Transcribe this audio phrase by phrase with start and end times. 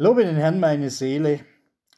[0.00, 1.40] Lobe den Herrn meine Seele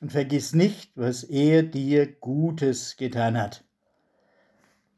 [0.01, 3.63] und vergiss nicht, was er dir Gutes getan hat.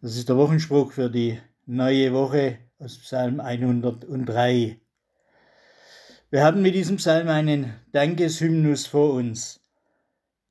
[0.00, 4.78] Das ist der Wochenspruch für die neue Woche aus Psalm 103.
[6.30, 9.60] Wir haben mit diesem Psalm einen Dankeshymnus vor uns.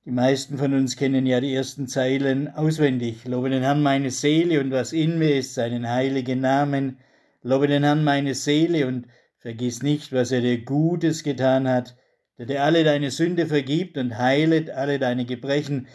[0.04, 3.24] Die meisten von uns kennen ja die ersten Zeilen auswendig.
[3.24, 6.98] Lobe den Herrn meine Seele und was in mir ist, seinen heiligen Namen.
[7.44, 9.08] Lobe den Herrn meine Seele und
[9.38, 11.96] vergiss nicht, was er dir Gutes getan hat
[12.42, 15.88] der dir alle deine Sünde vergibt und heilet alle deine Gebrechen,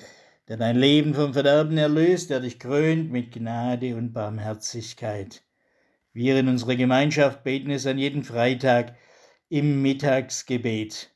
[0.47, 5.43] der dein Leben vom Verderben erlöst, der dich krönt mit Gnade und Barmherzigkeit.
[6.13, 8.95] Wir in unserer Gemeinschaft beten es an jeden Freitag
[9.49, 11.11] im Mittagsgebet.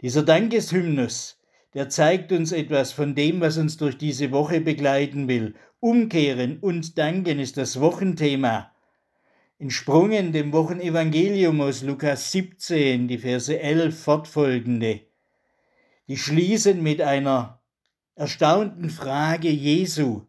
[0.00, 1.38] Dieser Dankeshymnus,
[1.74, 5.56] der zeigt uns etwas von dem, was uns durch diese Woche begleiten will.
[5.78, 8.72] Umkehren und danken ist das Wochenthema
[9.58, 15.00] entsprungen dem Wochenevangelium aus Lukas 17, die Verse 11 fortfolgende.
[16.08, 17.60] Die schließen mit einer
[18.14, 20.22] erstaunten Frage Jesu,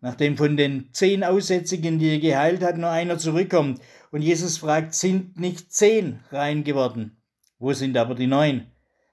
[0.00, 3.80] nachdem von den zehn Aussätzigen, die er geheilt hat, nur einer zurückkommt.
[4.10, 7.18] Und Jesus fragt, sind nicht zehn rein geworden?
[7.58, 8.66] Wo sind aber die neun?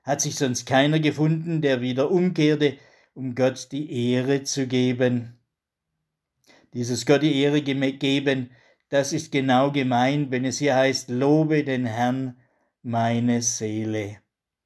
[0.04, 2.78] Hat sich sonst keiner gefunden, der wieder umkehrte,
[3.14, 5.38] um Gott die Ehre zu geben?
[6.74, 8.50] Dieses Gott die Ehre geben,
[8.90, 12.38] das ist genau gemeint, wenn es hier heißt, lobe den Herrn
[12.82, 14.18] meine Seele.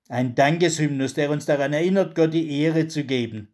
[0.10, 3.54] Ein Dankeshymnus, der uns daran erinnert, Gott die Ehre zu geben.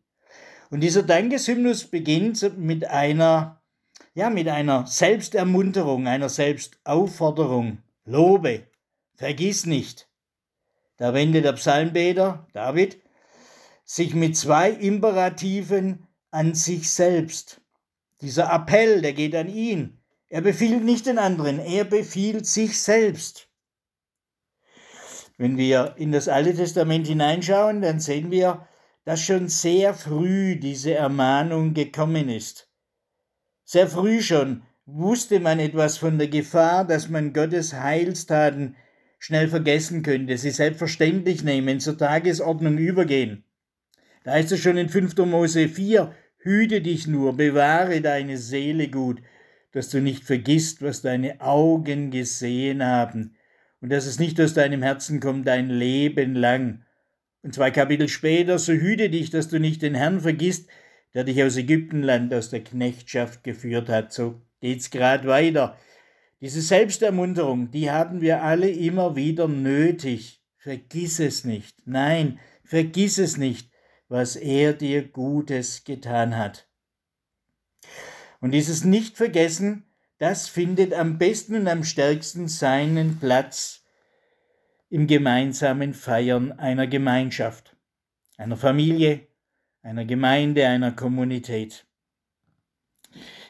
[0.70, 3.62] Und dieser Dankeshymnus beginnt mit einer,
[4.14, 7.80] ja, mit einer Selbstermunterung, einer Selbstaufforderung.
[8.06, 8.64] Lobe,
[9.16, 10.08] vergiss nicht.
[10.98, 13.00] Da wendet der Psalmbeter, David,
[13.86, 17.62] sich mit zwei Imperativen an sich selbst.
[18.22, 19.99] Dieser Appell, der geht an ihn.
[20.30, 23.48] Er befiehlt nicht den anderen, er befiehlt sich selbst.
[25.38, 28.68] Wenn wir in das Alte Testament hineinschauen, dann sehen wir,
[29.06, 32.70] dass schon sehr früh diese Ermahnung gekommen ist.
[33.64, 38.76] Sehr früh schon wusste man etwas von der Gefahr, dass man Gottes Heilstaten
[39.18, 43.46] schnell vergessen könnte, sie selbstverständlich nehmen, zur Tagesordnung übergehen.
[44.24, 45.18] Da heißt es schon in 5.
[45.26, 49.22] Mose 4, hüte dich nur, bewahre deine Seele gut,
[49.72, 53.36] dass du nicht vergisst, was deine Augen gesehen haben
[53.82, 56.84] und dass es nicht aus deinem Herzen kommt dein Leben lang.
[57.42, 60.70] Und zwei Kapitel später, so hüte dich, dass du nicht den Herrn vergisst,
[61.14, 64.12] der dich aus Ägyptenland, aus der Knechtschaft geführt hat.
[64.12, 65.78] So geht's gerade weiter.
[66.42, 70.42] Diese Selbstermunterung, die haben wir alle immer wieder nötig.
[70.58, 71.76] Vergiss es nicht.
[71.86, 73.72] Nein, vergiss es nicht,
[74.08, 76.69] was er dir Gutes getan hat.
[78.40, 79.86] Und dieses Nicht-Vergessen,
[80.18, 83.86] das findet am besten und am stärksten seinen Platz
[84.90, 87.76] im gemeinsamen Feiern einer Gemeinschaft,
[88.38, 89.28] einer Familie,
[89.82, 91.86] einer Gemeinde, einer Kommunität.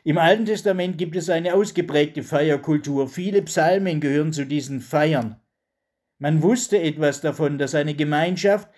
[0.03, 3.07] Im Alten Testament gibt es eine ausgeprägte Feierkultur.
[3.07, 5.39] Viele Psalmen gehören zu diesen Feiern.
[6.17, 8.69] Man wusste etwas davon, dass eine Gemeinschaft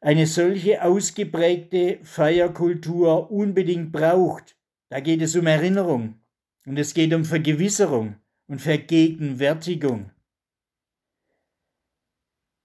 [0.00, 4.57] eine solche ausgeprägte Feierkultur unbedingt braucht,
[4.88, 6.20] da geht es um Erinnerung
[6.66, 8.16] und es geht um Vergewisserung
[8.46, 10.10] und Vergegenwärtigung.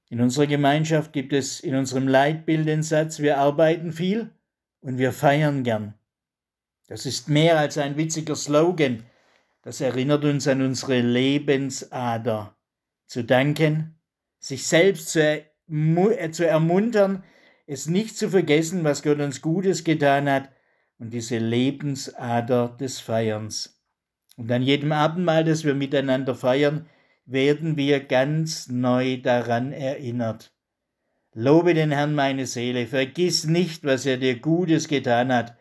[0.09, 4.29] In unserer Gemeinschaft gibt es in unserem Leitbild den Satz, wir arbeiten viel
[4.79, 5.95] und wir feiern gern.
[6.88, 9.03] Das ist mehr als ein witziger Slogan,
[9.63, 12.55] das erinnert uns an unsere Lebensader.
[13.07, 13.95] Zu danken,
[14.40, 17.23] sich selbst zu, er zu ermuntern,
[17.66, 20.50] es nicht zu vergessen, was Gott uns Gutes getan hat
[21.03, 23.78] und diese Lebensader des Feierns.
[24.38, 26.88] Und an jedem Abendmahl, das wir miteinander feiern,
[27.25, 30.53] werden wir ganz neu daran erinnert.
[31.34, 35.58] Lobe den Herrn meine Seele, vergiss nicht, was er dir Gutes getan hat,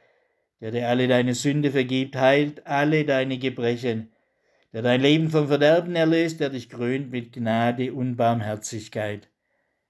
[0.61, 4.13] der dir alle deine Sünde vergibt, heilt alle deine Gebrechen,
[4.73, 9.29] der dein Leben vom Verderben erlöst, der dich krönt mit Gnade und Barmherzigkeit.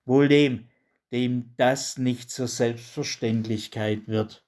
[0.06, 0.69] Wohl dem,
[1.12, 4.41] dem das nicht zur Selbstverständlichkeit wird.